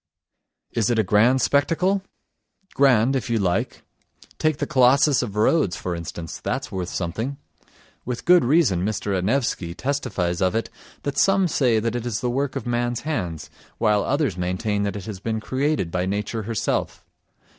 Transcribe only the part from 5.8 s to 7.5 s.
instance, that's worth something.